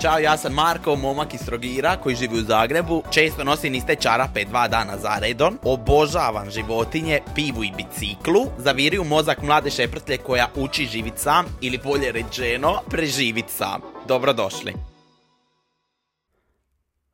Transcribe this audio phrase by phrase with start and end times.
[0.00, 3.02] Ćao, ja sam Marko, momak iz Trogira koji živi u Zagrebu.
[3.10, 5.58] Često nosim iste čarape dva dana za redom.
[5.62, 8.46] Obožavam životinje, pivu i biciklu.
[8.58, 13.80] Zaviri mozak mlade šeprtlje koja uči živit sam ili bolje rečeno preživit sam.
[14.08, 14.74] Dobrodošli.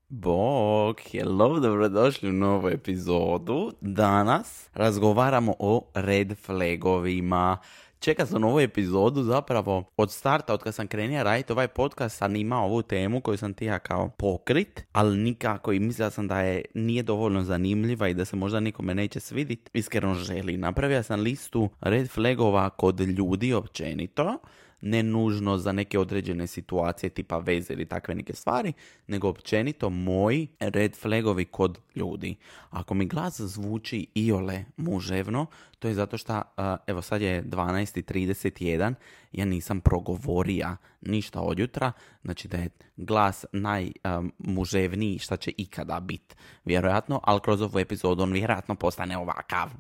[0.09, 3.73] Bog, hello, dobrodošli u novu epizodu.
[3.81, 7.59] Danas razgovaramo o red flagovima.
[8.01, 12.37] Čeka sam ovu epizodu zapravo od starta, od kad sam krenio raditi ovaj podcast, sam
[12.37, 16.65] imao ovu temu koju sam tija kao pokrit, ali nikako i mislila sam da je
[16.75, 19.71] nije dovoljno zanimljiva i da se možda nikome neće svidit.
[19.73, 20.57] Iskreno želi.
[20.57, 24.39] Napravio sam listu red flagova kod ljudi općenito
[24.81, 28.73] ne nužno za neke određene situacije tipa veze ili takve neke stvari,
[29.07, 32.37] nego općenito moji red flagovi kod ljudi.
[32.71, 35.47] Ako mi glas zvuči iole muževno,
[35.79, 36.43] to je zato što,
[36.87, 38.95] evo sad je 12.31,
[39.33, 46.35] ja nisam progovorija ništa od jutra, znači da je glas najmuževniji šta će ikada biti,
[46.65, 49.71] vjerojatno, ali kroz ovu epizodu on vjerojatno postane ovakav.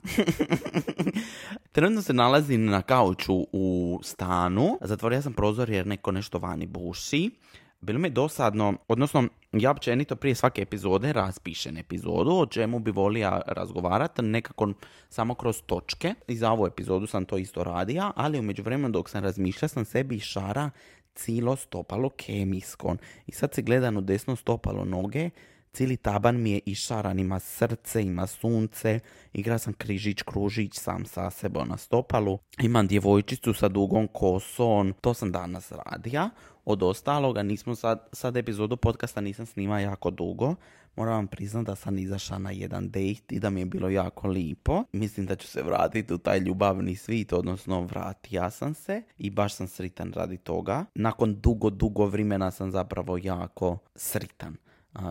[1.72, 7.30] Trenutno se nalazim na kauču u stanu, zatvorio sam prozor jer neko nešto vani buši.
[7.80, 12.90] Bilo mi je dosadno, odnosno ja općenito prije svake epizode raspišem epizodu o čemu bi
[12.90, 14.72] volio razgovarati, nekako
[15.08, 16.14] samo kroz točke.
[16.28, 19.84] I za ovu epizodu sam to isto radio, ali u međuvremenu dok sam razmišljao sam
[19.84, 20.70] sebi šara
[21.14, 22.98] cilo stopalo kemijskon.
[23.26, 25.30] I sad se gledam u desno stopalo noge,
[25.76, 29.00] cijeli taban mi je išaran, ima srce, ima sunce,
[29.32, 35.14] igra sam križić, kružić sam sa sebom na stopalu, imam djevojčicu sa dugom kosom, to
[35.14, 36.30] sam danas radija.
[36.64, 40.54] Od ostaloga nismo sad, sad epizodu podcasta nisam snima jako dugo,
[40.96, 44.28] moram vam priznat da sam izašla na jedan date i da mi je bilo jako
[44.28, 44.84] lipo.
[44.92, 49.54] Mislim da ću se vratiti u taj ljubavni svit, odnosno vratija sam se i baš
[49.54, 50.84] sam sritan radi toga.
[50.94, 54.56] Nakon dugo, dugo vremena sam zapravo jako sritan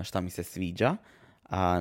[0.03, 0.95] šta mi se sviđa.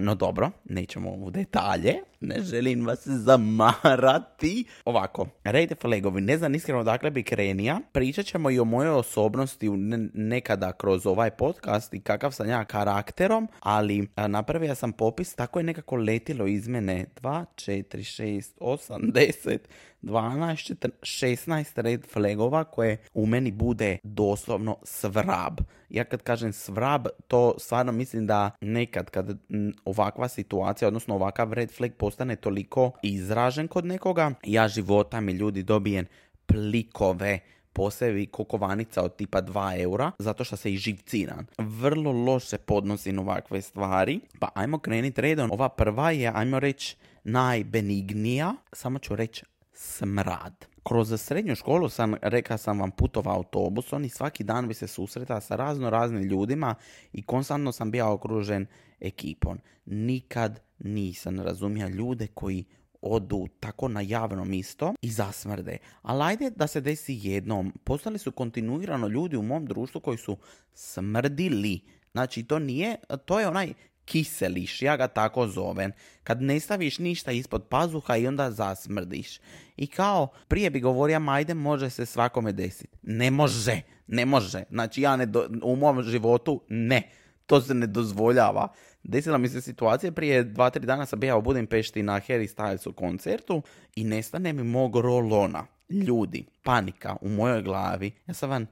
[0.00, 1.94] no dobro, nećemo u detalje,
[2.24, 4.64] ne želim vas zamarati.
[4.84, 7.80] Ovako, rejte flegovi, ne znam iskreno dakle bi krenija.
[7.92, 9.70] Pričat ćemo i o mojoj osobnosti
[10.14, 15.62] nekada kroz ovaj podcast i kakav sam ja karakterom, ali napravio sam popis, tako je
[15.62, 19.58] nekako letilo iz mene 2, 4, 6, 8, 10,
[20.02, 25.60] 12, 14, 16 red flagova koje u meni bude doslovno svrab.
[25.88, 29.38] Ja kad kažem svrab, to stvarno mislim da nekad kad
[29.84, 35.62] ovakva situacija, odnosno ovakav red flag postane toliko izražen kod nekoga, ja života mi ljudi
[35.62, 36.06] dobijem
[36.46, 37.40] plikove
[37.72, 41.46] posebi kokovanica od tipa 2 eura, zato što se i živciran.
[41.58, 45.50] Vrlo loše podnosim ovakve stvari, pa ajmo kreniti redom.
[45.50, 50.66] Ova prva je, ajmo reći, najbenignija, samo ću reći smrad.
[50.84, 55.40] Kroz srednju školu sam, rekao sam vam, putovao autobusom i svaki dan bi se susretao
[55.40, 56.74] sa razno raznim ljudima
[57.12, 58.66] i konstantno sam bio okružen
[59.00, 59.58] ekipom.
[59.86, 62.64] Nikad nisam razumio ljude koji
[63.00, 65.78] odu tako na javno misto i zasmrde.
[66.02, 67.72] Ali ajde da se desi jednom.
[67.84, 70.36] Postali su kontinuirano ljudi u mom društvu koji su
[70.74, 71.80] smrdili.
[72.12, 73.72] Znači to nije, to je onaj
[74.04, 75.92] kiseliš, ja ga tako zovem,
[76.24, 79.40] kad ne staviš ništa ispod pazuha i onda zasmrdiš.
[79.76, 82.98] I kao, prije bi govorio, majde, može se svakome desiti.
[83.02, 84.64] Ne može, ne može.
[84.70, 85.26] Znači, ja ne
[85.62, 87.02] u mom životu, ne.
[87.46, 88.68] To se ne dozvoljava.
[89.02, 92.92] Desila mi se situacija, prije dva, tri dana sam bio u Budimpešti na Harry Stylesu
[92.92, 93.62] koncertu
[93.96, 95.66] i nestane mi mog rolona.
[95.90, 98.12] Ljudi, panika u mojoj glavi.
[98.26, 98.66] Ja sam van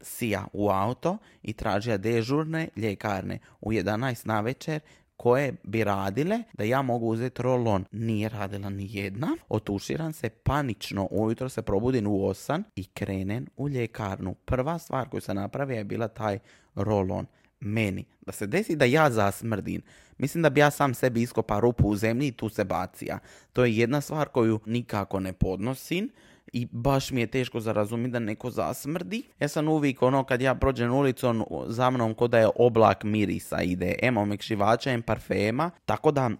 [0.00, 4.80] sija u auto i tražija dežurne ljekarne u 11 na večer
[5.16, 7.84] koje bi radile da ja mogu uzeti rolon.
[7.92, 9.36] Nije radila ni jedna.
[9.48, 14.34] Otuširam se panično, ujutro se probudim u 8 i krenem u ljekarnu.
[14.34, 16.38] Prva stvar koju sam napravio je bila taj
[16.74, 17.26] rolon.
[17.60, 18.04] Meni.
[18.26, 19.82] Da se desi da ja zasmrdim.
[20.18, 23.18] Mislim da bi ja sam sebi iskopa rupu u zemlji i tu se bacija.
[23.52, 26.10] To je jedna stvar koju nikako ne podnosim
[26.52, 29.22] i baš mi je teško za razumjeti da neko zasmrdi.
[29.40, 33.62] Ja sam uvijek ono kad ja prođem ulicom za mnom ko da je oblak mirisa
[33.62, 36.30] ide, emo mekšivača, em parfema, tako da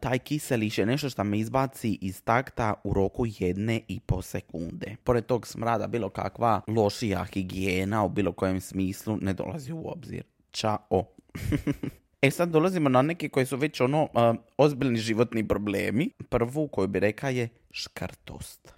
[0.00, 4.96] taj kiseliš je nešto što me izbaci iz takta u roku jedne i po sekunde.
[5.04, 10.37] Pored tog smrada bilo kakva lošija higijena u bilo kojem smislu ne dolazi u obzir.
[10.58, 11.04] Ćao.
[12.22, 14.08] E sad dolazimo na neke koji su već ono
[14.56, 16.10] ozbiljni životni problemi.
[16.28, 18.74] Prvu koju bi rekao je škartost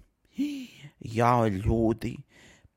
[1.19, 2.17] jao ljudi,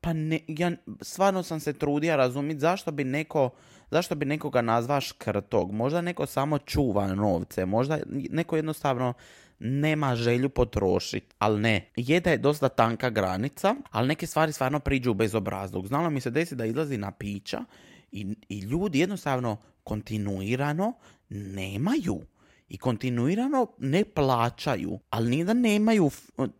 [0.00, 3.50] pa ne, ja stvarno sam se trudio razumjeti zašto bi neko
[3.90, 5.72] zašto bi nekoga nazva škrtog.
[5.72, 9.12] Možda neko samo čuva novce, možda neko jednostavno
[9.58, 11.90] nema želju potrošiti, ali ne.
[11.96, 15.86] Je da je dosta tanka granica, ali neke stvari stvarno priđu bez obrazlog.
[15.86, 17.64] Znalo mi se desi da izlazi na pića
[18.14, 20.92] I, I ljudi jednostavno kontinuirano
[21.28, 22.20] nemaju
[22.68, 26.10] i kontinuirano ne plaćaju, ali nije da nemaju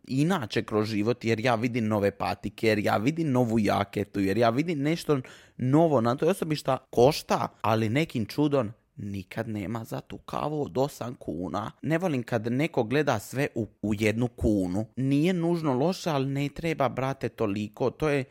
[0.08, 4.50] inače kroz život jer ja vidim nove patike, jer ja vidim novu jaketu, jer ja
[4.50, 5.20] vidim nešto
[5.56, 10.72] novo na toj osobi šta košta, ali nekim čudom nikad nema za tu kavu od
[10.72, 11.70] 8 kuna.
[11.82, 14.86] Ne volim kad neko gleda sve u, u jednu kunu.
[14.96, 17.90] Nije nužno loše, ali ne treba, brate, toliko.
[17.90, 18.24] To je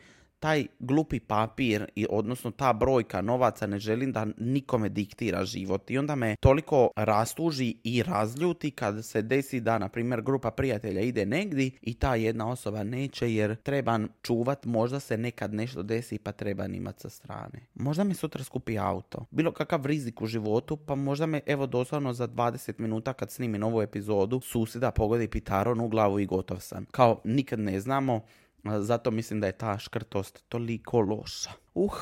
[0.44, 5.90] taj glupi papir, i odnosno ta brojka novaca ne želim da nikome diktira život.
[5.90, 11.00] I onda me toliko rastuži i razljuti kad se desi da, na primjer, grupa prijatelja
[11.00, 16.18] ide negdje i ta jedna osoba neće jer treba čuvat, možda se nekad nešto desi
[16.18, 17.66] pa treba imati sa strane.
[17.74, 19.26] Možda mi sutra skupi auto.
[19.30, 23.62] Bilo kakav rizik u životu, pa možda me evo doslovno za 20 minuta kad snimim
[23.62, 26.86] ovu epizodu susjeda pogodi pitaron u glavu i gotov sam.
[26.90, 28.20] Kao nikad ne znamo
[28.64, 31.50] zato mislim da je ta škrtost toliko loša.
[31.74, 31.92] Uh,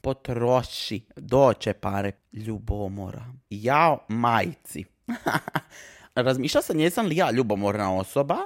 [0.00, 3.24] potroši, doće pare, ljubomora.
[3.50, 4.84] Jao majci.
[6.14, 8.36] Razmišljao sam jesam li ja ljubomorna osoba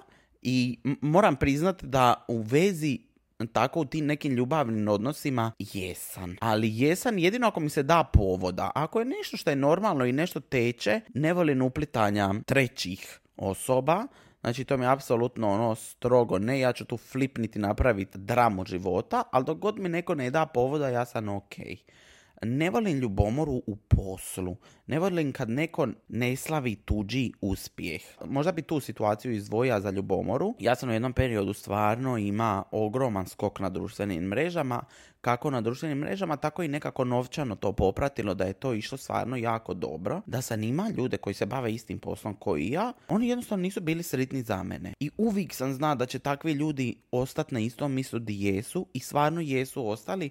[0.43, 2.99] i moram priznati da u vezi
[3.53, 6.37] tako u tim nekim ljubavnim odnosima jesam.
[6.41, 8.71] Ali jesam jedino ako mi se da povoda.
[8.75, 14.07] Ako je nešto što je normalno i nešto teče, ne volim uplitanja trećih osoba,
[14.41, 19.23] Znači to mi je apsolutno ono strogo ne, ja ću tu flipniti napraviti dramu života,
[19.33, 21.55] ali dok god mi neko ne da povoda ja sam ok.
[22.43, 24.57] Ne volim ljubomoru u poslu.
[24.87, 28.03] Ne volim kad neko ne slavi tuđi uspjeh.
[28.25, 30.55] Možda bi tu situaciju izdvojio za ljubomoru.
[30.59, 34.83] Ja sam u jednom periodu stvarno ima ogroman skok na društvenim mrežama.
[35.21, 39.37] Kako na društvenim mrežama, tako i nekako novčano to popratilo da je to išlo stvarno
[39.37, 40.21] jako dobro.
[40.27, 44.03] Da sam ima ljude koji se bave istim poslom koji ja, oni jednostavno nisu bili
[44.03, 44.93] sretni za mene.
[45.01, 49.01] I uvijek sam zna da će takvi ljudi ostati na istom mislu di jesu i
[49.01, 50.31] stvarno jesu ostali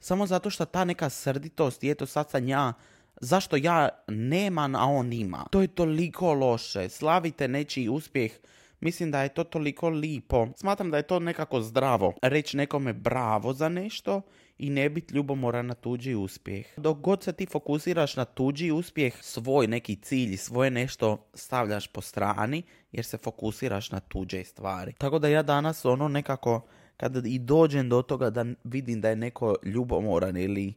[0.00, 2.72] samo zato što ta neka srditost i eto sad sam ja
[3.20, 5.46] zašto ja nemam, a on ima.
[5.50, 6.88] To je toliko loše.
[6.88, 8.32] Slavite nečiji uspjeh.
[8.80, 10.48] Mislim da je to toliko lipo.
[10.56, 12.12] Smatram da je to nekako zdravo.
[12.22, 14.22] Reći nekome bravo za nešto
[14.58, 16.66] i ne biti ljubomoran na tuđi uspjeh.
[16.76, 22.00] Dok god se ti fokusiraš na tuđi uspjeh, svoj neki cilj, svoje nešto stavljaš po
[22.00, 22.62] strani
[22.92, 24.92] jer se fokusiraš na tuđe stvari.
[24.98, 26.66] Tako da ja danas ono nekako
[26.96, 30.74] kada i dođem do toga da vidim da je neko ljubomoran ili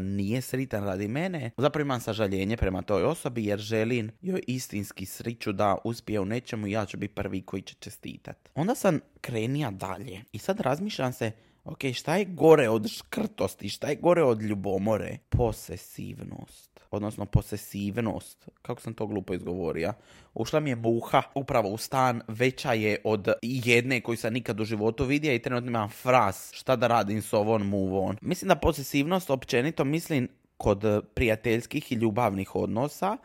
[0.00, 5.52] nije sritan radi mene, zapravo imam sažaljenje prema toj osobi jer želim joj istinski sriću
[5.52, 8.50] da uspije u nečemu i ja ću biti prvi koji će čestitat.
[8.54, 11.32] Onda sam krenija dalje i sad razmišljam se
[11.64, 15.18] ok, šta je gore od škrtosti, šta je gore od ljubomore?
[15.28, 19.92] Posesivnost odnosno posesivnost, kako sam to glupo izgovorio,
[20.34, 24.64] ušla mi je muha upravo u stan, veća je od jedne koju sam nikad u
[24.64, 29.30] životu vidio i trenutno imam fras šta da radim s ovom move Mislim da posesivnost
[29.30, 33.16] općenito mislim kod prijateljskih i ljubavnih odnosa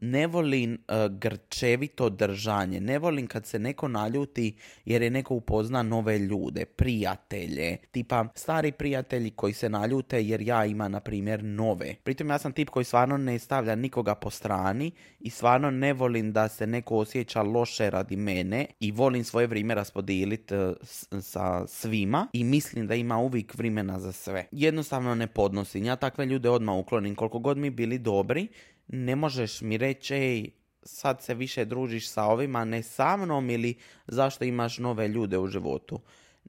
[0.00, 5.82] ne volim uh, grčevito držanje, ne volim kad se neko naljuti jer je neko upozna
[5.82, 11.94] nove ljude, prijatelje, tipa stari prijatelji koji se naljute jer ja imam na primjer nove.
[12.02, 16.32] Pritom ja sam tip koji stvarno ne stavlja nikoga po strani i stvarno ne volim
[16.32, 20.72] da se neko osjeća loše radi mene i volim svoje vrijeme raspodijeliti uh,
[21.20, 24.46] sa svima i mislim da ima uvijek vremena za sve.
[24.52, 28.48] Jednostavno ne podnosim, ja takve ljude odmah uklonim koliko god mi bili dobri
[28.92, 30.50] ne možeš mi reći, ej,
[30.82, 33.74] sad se više družiš sa ovima, ne sa mnom ili
[34.06, 36.00] zašto imaš nove ljude u životu.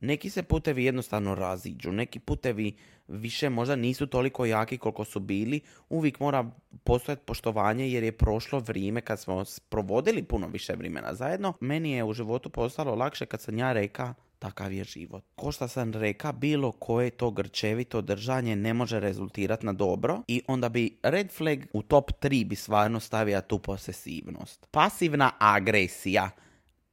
[0.01, 2.75] Neki se putevi jednostavno raziđu, neki putevi
[3.07, 6.51] više možda nisu toliko jaki koliko su bili, uvijek mora
[6.83, 11.53] postojati poštovanje jer je prošlo vrijeme kad smo provodili puno više vremena zajedno.
[11.59, 15.23] Meni je u životu postalo lakše kad sam ja reka takav je život.
[15.35, 20.41] Ko što sam reka, bilo koje to grčevito držanje ne može rezultirati na dobro i
[20.47, 24.67] onda bi red flag u top 3 bi stvarno stavio tu posesivnost.
[24.71, 26.29] Pasivna agresija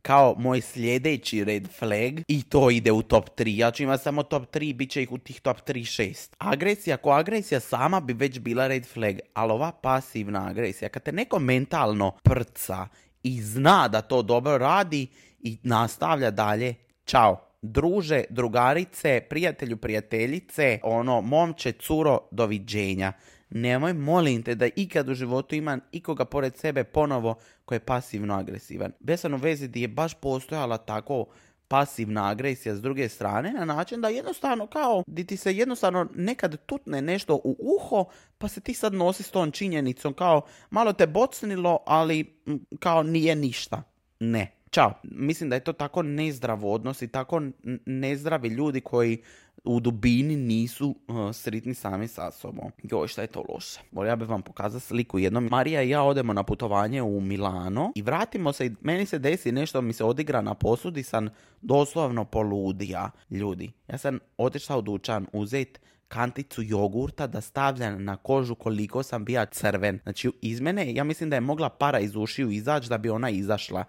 [0.03, 3.57] kao moj sljedeći red flag i to ide u top 3.
[3.57, 6.35] Ja ću imati samo top 3, bit će ih u tih top 3 6.
[6.39, 11.13] Agresija ko agresija sama bi već bila red flag, ali ova pasivna agresija, kad te
[11.13, 12.89] neko mentalno prca
[13.23, 15.07] i zna da to dobro radi
[15.41, 16.75] i nastavlja dalje,
[17.09, 17.45] Ćao.
[17.63, 23.13] Druže, drugarice, prijatelju, prijateljice, ono, momče, curo, doviđenja.
[23.51, 27.35] Nemoj, molim te, da ikad u životu imam ikoga pored sebe ponovo
[27.65, 28.93] koji je pasivno agresivan.
[29.01, 31.27] Besan u vezi gdje je baš postojala tako
[31.69, 36.57] pasivna agresija s druge strane na način da jednostavno kao di ti se jednostavno nekad
[36.67, 38.05] tutne nešto u uho
[38.39, 42.41] pa se ti sad nosi s tom činjenicom kao malo te bocnilo ali
[42.79, 43.83] kao nije ništa.
[44.21, 44.93] Ne Čao.
[45.03, 47.43] Mislim da je to tako nezdrav odnos i tako
[47.87, 49.23] nezdravi ljudi koji
[49.65, 52.71] u dubini nisu uh, sritni sami sa sobom.
[52.83, 53.81] Joj, šta je to loše.
[54.07, 55.49] Ja bih vam pokazao sliku jednom.
[55.51, 59.53] Marija i ja odemo na putovanje u Milano i vratimo se i meni se desi
[59.53, 61.29] nešto mi se odigra na posudi sam
[61.61, 63.11] doslovno poludija.
[63.31, 69.25] Ljudi, ja sam otišao u dućan uzet kanticu jogurta da stavljam na kožu koliko sam
[69.25, 69.99] bija crven.
[70.03, 73.31] Znači iz mene, ja mislim da je mogla para iz ušiju izaći da bi ona
[73.31, 73.85] izašla.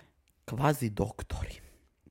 [0.49, 1.59] Kvazi doktori.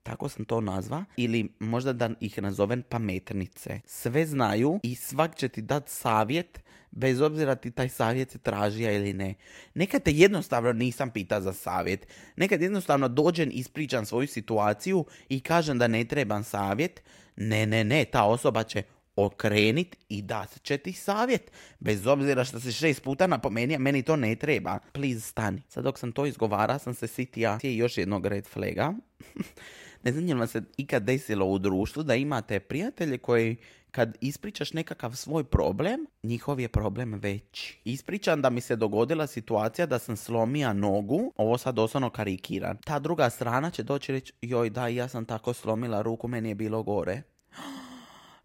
[0.02, 1.04] Tako sam to nazva.
[1.16, 3.80] Ili možda da ih nazovem pametnice.
[3.86, 8.92] Sve znaju i svak će ti dati savjet bez obzira ti taj savjet se tražija
[8.92, 9.34] ili ne.
[9.74, 12.06] Nekad te jednostavno nisam pita za savjet.
[12.36, 17.02] Nekad jednostavno dođem, ispričam svoju situaciju i kažem da ne trebam savjet.
[17.36, 18.82] Ne, ne, ne, ta osoba će
[19.26, 21.50] okrenit i dat će ti savjet.
[21.78, 24.78] Bez obzira što se šest puta napomenija, meni to ne treba.
[24.92, 25.62] Please stani.
[25.68, 28.92] Sad dok sam to izgovara, sam se sitija još jednog red flaga.
[30.04, 33.56] ne znam je vam se ikad desilo u društvu da imate prijatelje koji
[33.90, 37.80] kad ispričaš nekakav svoj problem, njihov je problem veći.
[37.84, 42.76] Ispričam da mi se dogodila situacija da sam slomija nogu, ovo sad doslovno karikiran.
[42.84, 46.54] Ta druga strana će doći reći, joj da, ja sam tako slomila ruku, meni je
[46.54, 47.22] bilo gore.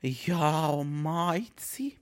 [0.04, 1.98] Jao, majci.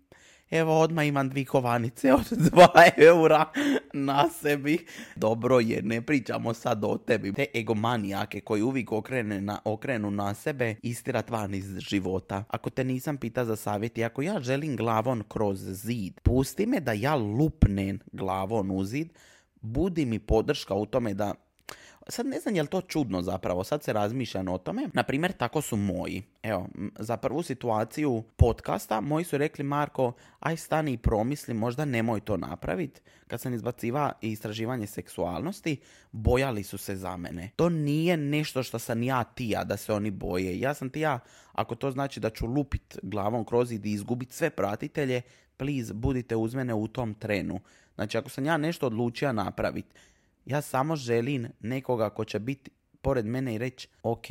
[0.49, 3.45] Evo, odmah imam dvi kovanice od dva eura
[3.93, 4.85] na sebi.
[5.15, 7.33] Dobro je, ne pričamo sad o tebi.
[7.33, 12.43] Te egomanijake koji uvijek okrene na, okrenu na sebe, istirat van iz života.
[12.49, 16.91] Ako te nisam pita za savjet ako ja želim glavon kroz zid, pusti me da
[16.91, 19.09] ja lupnem glavon u zid,
[19.55, 21.33] budi mi podrška u tome da
[22.11, 24.89] Sad ne znam je li to čudno zapravo, sad se razmišljam o tome.
[24.93, 26.23] Naprimjer, tako su moji.
[26.43, 26.67] Evo,
[26.99, 32.37] za prvu situaciju podcasta, moji su rekli Marko, aj stani i promisli, možda nemoj to
[32.37, 33.01] napraviti.
[33.27, 35.77] Kad sam izbaciva istraživanje seksualnosti,
[36.11, 37.49] bojali su se za mene.
[37.55, 40.59] To nije nešto što sam ja tija da se oni boje.
[40.59, 41.19] Ja sam tija,
[41.51, 45.21] ako to znači da ću lupit glavom kroz i izgubiti sve pratitelje,
[45.57, 47.59] please, budite uz mene u tom trenu.
[47.95, 49.95] Znači, ako sam ja nešto odlučio napraviti,
[50.45, 52.71] ja samo želim nekoga ko će biti
[53.01, 54.25] pored mene i reći, ok,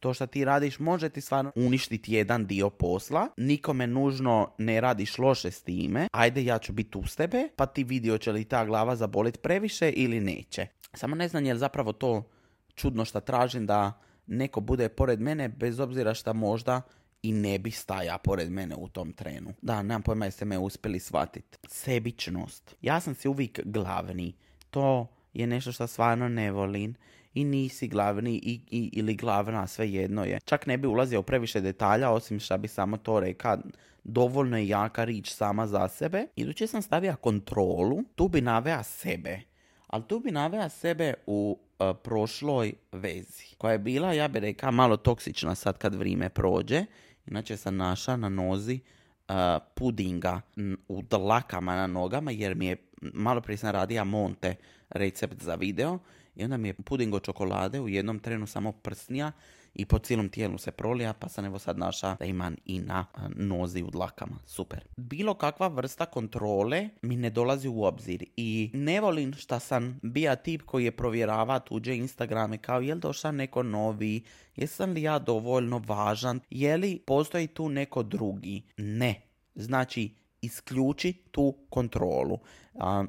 [0.00, 5.18] to što ti radiš može ti stvarno uništiti jedan dio posla, nikome nužno ne radiš
[5.18, 8.64] loše s time, ajde ja ću biti uz tebe, pa ti vidio će li ta
[8.64, 10.66] glava zaboliti previše ili neće.
[10.94, 12.30] Samo ne znam je li zapravo to
[12.74, 16.82] čudno što tražim da neko bude pored mene bez obzira što možda
[17.22, 19.54] i ne bi staja pored mene u tom trenu.
[19.62, 21.58] Da, nemam pojma jeste me uspjeli shvatiti.
[21.68, 22.76] Sebičnost.
[22.80, 24.32] Ja sam si uvijek glavni.
[24.70, 26.94] To je nešto što stvarno ne volim
[27.34, 30.40] i nisi glavni i, i, ili glavna, sve jedno je.
[30.44, 33.58] Čak ne bi ulazio u previše detalja, osim što bi samo to reka,
[34.04, 36.26] dovoljno je jaka rič sama za sebe.
[36.36, 39.40] Idući sam stavio kontrolu, tu bi navea sebe.
[39.86, 44.72] Ali tu bi navea sebe u e, prošloj vezi, koja je bila, ja bih rekao,
[44.72, 46.84] malo toksična sad kad vrijeme prođe.
[47.26, 48.80] Inače sam naša na nozi
[49.28, 49.34] uh,
[49.74, 50.40] pudinga
[50.88, 54.54] u dlakama na nogama, jer mi je, malo prije sam radija Monte,
[54.94, 55.98] recept za video
[56.36, 59.32] i onda mi je puding od čokolade u jednom trenu samo prsnija
[59.74, 63.06] i po cijelom tijelu se prolija, pa sam evo sad naša da imam i na
[63.36, 64.38] nozi u dlakama.
[64.46, 64.84] Super.
[64.96, 70.36] Bilo kakva vrsta kontrole mi ne dolazi u obzir i ne volim šta sam bija
[70.36, 74.22] tip koji je provjerava tuđe Instagrame kao je li došao neko novi,
[74.56, 78.62] jesam li ja dovoljno važan, je li postoji tu neko drugi.
[78.76, 79.22] Ne.
[79.54, 82.38] Znači, isključi tu kontrolu.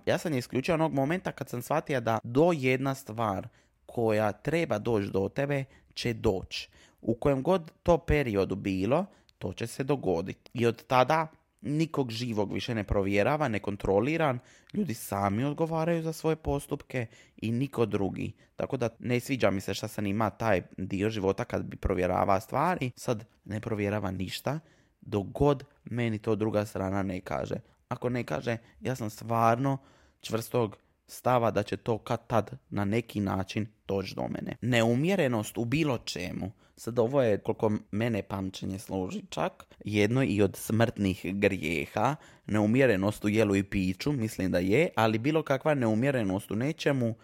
[0.06, 3.48] ja sam je isključio onog momenta kad sam shvatio da do jedna stvar
[3.86, 5.64] koja treba doći do tebe
[5.94, 6.70] će doći.
[7.02, 9.06] U kojem god to periodu bilo,
[9.38, 10.52] to će se dogoditi.
[10.54, 11.28] I od tada
[11.62, 14.40] nikog živog više ne provjerava, ne kontroliran,
[14.74, 17.06] ljudi sami odgovaraju za svoje postupke
[17.38, 18.32] i niko drugi.
[18.56, 22.40] Tako da ne sviđa mi se što sam ima taj dio života kad bi provjerava
[22.40, 24.60] stvari, sad ne provjerava ništa,
[25.06, 27.56] dok god meni to druga strana ne kaže.
[27.88, 29.78] Ako ne kaže, ja sam stvarno
[30.22, 34.56] čvrstog stava da će to kad tad na neki način doći do mene.
[34.62, 36.52] Neumjerenost u bilo čemu.
[36.78, 42.16] Sad ovo je, koliko mene pamćenje služi čak, jedno i od smrtnih grijeha.
[42.46, 47.16] Neumjerenost u jelu i piću, mislim da je, ali bilo kakva neumjerenost u nečemu,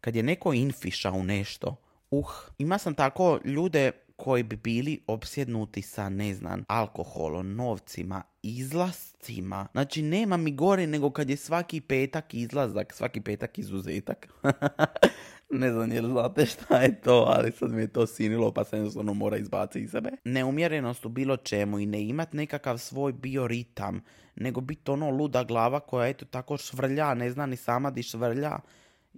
[0.00, 1.76] kad je neko infiša u nešto,
[2.10, 9.66] uh, ima sam tako ljude koji bi bili opsjednuti sa, ne znam, alkoholom, novcima, izlascima.
[9.72, 14.28] Znači, nema mi gore nego kad je svaki petak izlazak, svaki petak izuzetak.
[15.60, 18.76] ne znam jel znate šta je to, ali sad mi je to sinilo pa se
[18.76, 20.10] jednostavno mora izbaciti iz sebe.
[20.24, 24.00] Neumjerenost u bilo čemu i ne imat nekakav svoj bioritam,
[24.36, 28.58] nego biti ono luda glava koja eto tako švrlja, ne zna ni sama di švrlja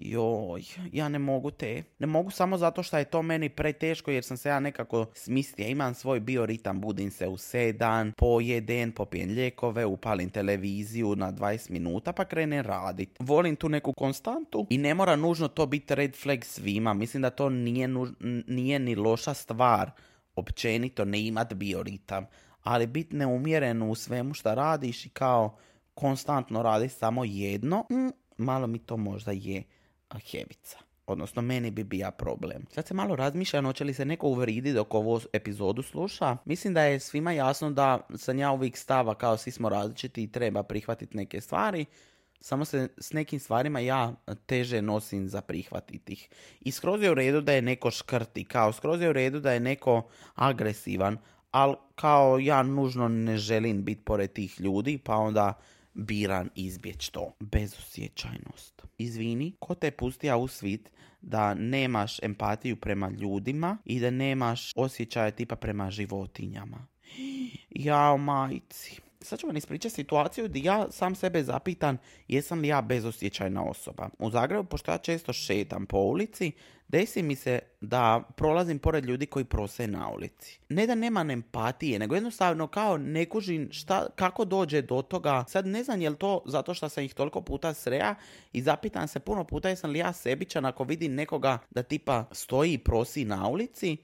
[0.00, 1.82] Joj, ja ne mogu te.
[1.98, 5.68] Ne mogu samo zato što je to meni preteško jer sam se ja nekako smislio.
[5.68, 12.12] Imam svoj bioritam, budim se u sedan, pojeden, popijem lijekove, upalim televiziju na 20 minuta
[12.12, 13.10] pa krenem radit.
[13.18, 16.94] Volim tu neku konstantu i ne mora nužno to biti red flag svima.
[16.94, 17.88] Mislim da to nije,
[18.46, 19.90] nije ni loša stvar
[20.34, 22.26] općenito ne imat bioritam,
[22.62, 25.56] ali biti neumjeren u svemu što radiš i kao
[25.94, 29.62] konstantno radiš samo jedno, mm, malo mi to možda je
[30.18, 30.78] hevica.
[31.06, 32.66] Odnosno, meni bi bija problem.
[32.70, 36.36] Sad se malo razmišljam, hoće li se neko uvridi dok ovo epizodu sluša.
[36.44, 40.32] Mislim da je svima jasno da sam ja uvijek stava kao svi smo različiti i
[40.32, 41.84] treba prihvatiti neke stvari.
[42.40, 44.14] Samo se s nekim stvarima ja
[44.46, 46.28] teže nosim za prihvatiti ih.
[46.60, 49.52] I skroz je u redu da je neko škrti, kao skroz je u redu da
[49.52, 51.18] je neko agresivan,
[51.50, 55.60] ali kao ja nužno ne želim biti pored tih ljudi, pa onda
[55.94, 57.36] biran izbjeć to.
[57.40, 58.82] Bezosjećajnost.
[58.98, 65.30] Izvini, ko te pustija u svit da nemaš empatiju prema ljudima i da nemaš osjećaje
[65.30, 66.86] tipa prema životinjama.
[67.70, 71.98] Jao majci sad ću vam ispričati situaciju gdje ja sam sebe zapitan
[72.28, 74.08] jesam li ja bezosjećajna osoba.
[74.18, 76.52] U Zagrebu, pošto ja često šetam po ulici,
[76.88, 80.60] desi mi se da prolazim pored ljudi koji prose na ulici.
[80.68, 85.44] Ne da nema empatije, nego jednostavno kao ne kužim šta, kako dođe do toga.
[85.48, 88.14] Sad ne znam je li to zato što sam ih toliko puta sreja
[88.52, 92.72] i zapitan se puno puta jesam li ja sebičan ako vidim nekoga da tipa stoji
[92.72, 93.96] i prosi na ulici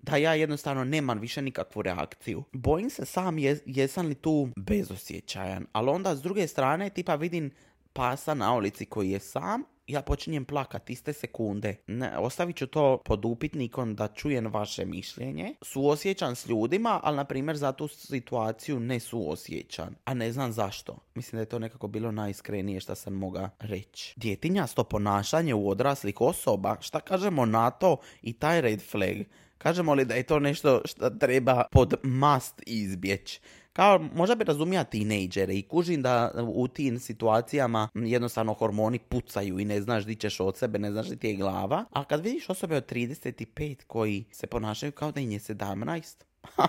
[0.00, 2.44] da ja jednostavno nemam više nikakvu reakciju.
[2.52, 7.50] Bojim se sam je, jesam li tu bezosjećajan, ali onda s druge strane tipa vidim
[7.92, 11.76] pasa na ulici koji je sam ja počinjem plakat iste sekunde.
[11.86, 15.54] Ne, ostavit ću to pod upitnikom da čujem vaše mišljenje.
[15.62, 19.94] Suosjećan s ljudima, ali na primjer za tu situaciju ne suosjećan.
[20.04, 20.98] A ne znam zašto.
[21.14, 24.14] Mislim da je to nekako bilo najiskrenije što sam moga reći.
[24.16, 29.16] Djetinjasto ponašanje u odraslih osoba, šta kažemo na to i taj red flag?
[29.58, 33.40] Kažemo li da je to nešto što treba pod must izbjeć?
[33.72, 39.64] Kao, možda bi razumija tinejdžere i kužim da u tim situacijama jednostavno hormoni pucaju i
[39.64, 41.84] ne znaš di ćeš od sebe, ne znaš di ti je glava.
[41.92, 46.22] A kad vidiš osobe od 35 koji se ponašaju kao da im je 17,
[46.54, 46.66] ha,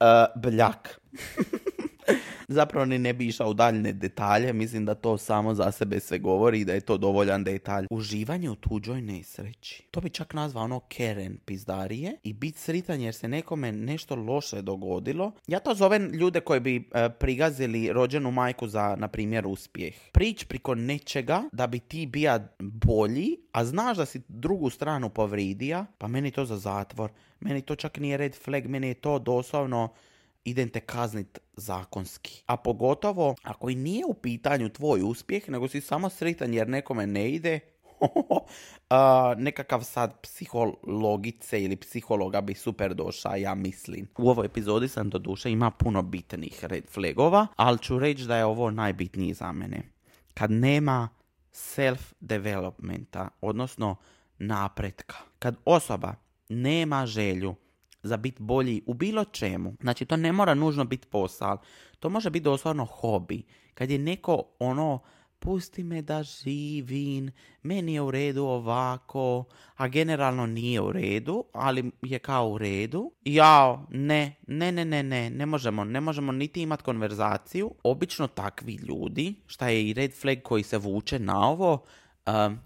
[0.00, 1.00] uh, bljak.
[2.48, 6.18] Zapravo ni ne bi išao u daljne detalje, mislim da to samo za sebe se
[6.18, 7.86] govori i da je to dovoljan detalj.
[7.90, 9.82] Uživanje u tuđoj nesreći.
[9.90, 14.62] To bi čak nazvao ono Keren pizdarije i bit sritan jer se nekome nešto loše
[14.62, 15.32] dogodilo.
[15.46, 19.94] Ja to zovem ljude koji bi e, prigazili rođenu majku za, na primjer, uspjeh.
[20.12, 25.86] Prič priko nečega da bi ti bija bolji, a znaš da si drugu stranu povridija,
[25.98, 27.10] pa meni to za zatvor.
[27.40, 29.88] Meni to čak nije red flag, meni je to doslovno
[30.44, 32.42] idem te kaznit zakonski.
[32.46, 37.06] A pogotovo ako i nije u pitanju tvoj uspjeh, nego si samo sretan jer nekome
[37.06, 37.60] ne ide,
[39.46, 44.08] nekakav sad psihologice ili psihologa bi super došao, ja mislim.
[44.18, 48.36] U ovoj epizodi sam do duše ima puno bitnih red flagova, ali ću reći da
[48.36, 49.82] je ovo najbitniji za mene.
[50.34, 51.08] Kad nema
[51.52, 53.96] self-developmenta, odnosno
[54.38, 55.16] napretka.
[55.38, 56.14] Kad osoba
[56.48, 57.54] nema želju
[58.04, 59.74] za biti bolji u bilo čemu.
[59.80, 61.58] Znači, to ne mora nužno biti posao.
[62.00, 63.42] To može biti doslovno hobi.
[63.74, 65.00] Kad je neko ono,
[65.44, 67.30] pusti me da živim,
[67.62, 69.44] meni je u redu ovako,
[69.76, 73.12] a generalno nije u redu, ali je kao u redu.
[73.24, 77.74] Jao, ne, ne, ne, ne, ne, ne možemo, ne možemo niti imati konverzaciju.
[77.82, 81.84] Obično takvi ljudi, šta je i red flag koji se vuče na ovo,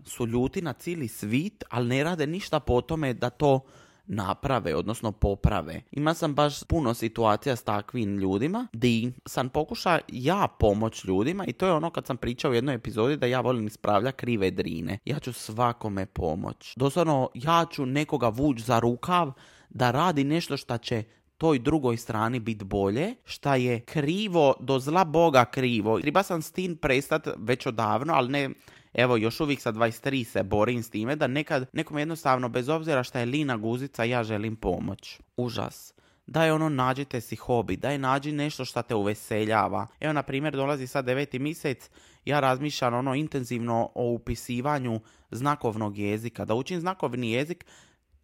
[0.04, 3.60] su ljuti na cijeli svit, ali ne rade ništa po tome da to
[4.08, 5.82] naprave, odnosno poprave.
[5.92, 11.52] Ima sam baš puno situacija s takvim ljudima di sam pokuša ja pomoć ljudima i
[11.52, 14.98] to je ono kad sam pričao u jednoj epizodi da ja volim ispravlja krive drine.
[15.04, 16.74] Ja ću svakome pomoć.
[16.76, 19.32] Doslovno ja ću nekoga vući za rukav
[19.70, 21.04] da radi nešto što će
[21.38, 26.00] toj drugoj strani biti bolje, šta je krivo, do zla Boga krivo.
[26.00, 28.50] Treba sam s tim prestat već odavno, ali ne
[28.94, 33.02] evo još uvijek sa 23 se borim s time da nekad nekom jednostavno bez obzira
[33.02, 35.20] šta je lina guzica ja želim pomoć.
[35.36, 35.94] Užas.
[36.26, 39.86] Daj ono nađite si hobi, daj nađi nešto što te uveseljava.
[40.00, 41.90] Evo na primjer dolazi sad deveti mjesec,
[42.24, 46.44] ja razmišljam ono intenzivno o upisivanju znakovnog jezika.
[46.44, 47.64] Da učim znakovni jezik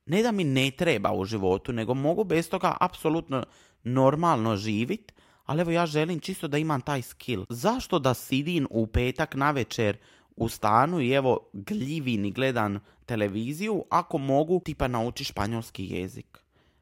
[0.07, 3.44] ne da mi ne treba u životu, nego mogu bez toga apsolutno
[3.83, 5.12] normalno živit,
[5.44, 7.44] ali evo ja želim čisto da imam taj skill.
[7.48, 9.96] Zašto da sidim u petak na večer
[10.37, 16.38] u stanu i evo gljivin i gledan televiziju ako mogu tipa nauči španjolski jezik.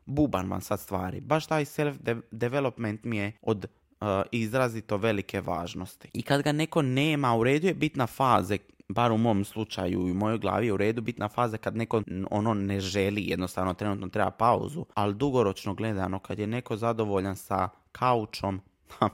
[0.07, 1.21] Buban vam sad stvari.
[1.21, 6.09] Baš taj self-development mi je od uh, izrazito velike važnosti.
[6.13, 10.11] I kad ga neko nema, u redu je bitna faze bar u mom slučaju i
[10.11, 14.09] u mojoj glavi je u redu bitna faza kad neko ono ne želi, jednostavno trenutno
[14.09, 18.61] treba pauzu, ali dugoročno gledano kad je neko zadovoljan sa kaučom,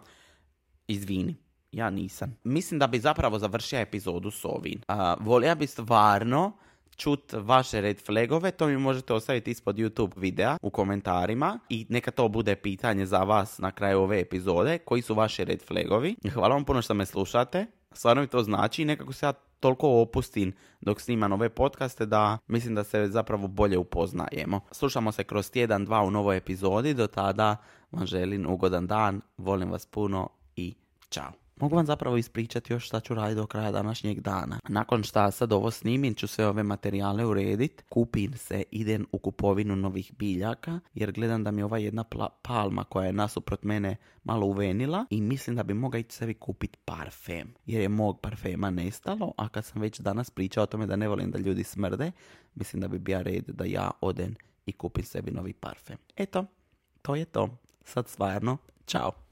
[0.88, 1.37] izvini,
[1.72, 2.37] ja nisam.
[2.44, 4.81] Mislim da bi zapravo završio epizodu s ovim.
[4.88, 6.52] Uh, volio bi stvarno
[6.96, 12.11] čut vaše red flagove, to mi možete ostaviti ispod YouTube videa u komentarima i neka
[12.11, 16.16] to bude pitanje za vas na kraju ove epizode, koji su vaši red flagovi.
[16.35, 20.52] Hvala vam puno što me slušate, stvarno mi to znači nekako se ja toliko opustim
[20.81, 24.61] dok snimam ove podcaste da mislim da se zapravo bolje upoznajemo.
[24.70, 27.57] Slušamo se kroz tjedan, dva u novoj epizodi, do tada
[27.92, 30.74] vam želim ugodan dan, volim vas puno i
[31.09, 31.47] čao.
[31.61, 34.59] Mogu vam zapravo ispričati još šta ću raditi do kraja današnjeg dana.
[34.68, 39.77] Nakon šta sad ovo snimim ću sve ove materijale uredit, kupim se, idem u kupovinu
[39.77, 42.05] novih biljaka, jer gledam da mi ova jedna
[42.42, 46.79] palma koja je nasuprot mene malo uvenila i mislim da bi mogao ići sebi kupiti
[46.85, 50.97] parfem, jer je mog parfema nestalo, a kad sam već danas pričao o tome da
[50.97, 52.12] ne volim da ljudi smrde,
[52.55, 54.35] mislim da bi bio red da ja odem
[54.66, 55.97] i kupim sebi novi parfem.
[56.16, 56.44] Eto,
[57.03, 57.49] to je to.
[57.85, 59.27] Sad stvarno, čao.